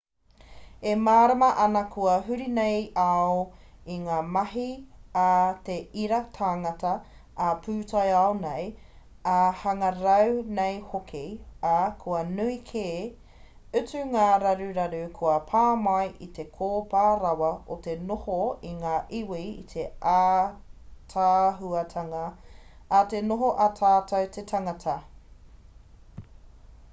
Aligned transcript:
e 0.91 0.93
mārama 0.99 1.47
ana 1.63 1.81
kua 1.95 2.13
huri 2.27 2.45
nei 2.53 2.77
ao 3.01 3.41
i 3.95 3.97
ngā 4.05 4.21
mahi 4.37 4.63
a 5.23 5.25
te 5.67 5.75
ira 6.03 6.21
tangata 6.37 6.93
ā-pūtaiao 7.47 8.31
nei 8.45 8.63
ā-hangarau 9.33 10.33
nei 10.61 10.79
hoki 10.93 11.21
ā 11.73 11.75
kua 12.05 12.21
nui 12.31 12.55
kē 12.71 12.87
atu 13.83 14.01
ngā 14.15 14.25
raruraru 14.45 15.03
kua 15.21 15.37
pā 15.53 15.61
mai 15.83 16.09
i 16.29 16.31
te 16.39 16.47
kōpā 16.57 17.05
rawa 17.25 17.51
o 17.77 17.79
te 17.89 17.95
noho 18.13 18.39
a 18.71 18.73
ngā 18.81 18.95
iwi 19.19 19.43
i 19.51 19.63
te 19.75 19.85
ātaahuatanga 20.15 22.25
a 23.01 23.05
te 23.13 23.21
noho 23.29 23.53
a 23.69 23.71
tatou 23.83 24.33
te 24.39 24.45
tangata 24.55 24.99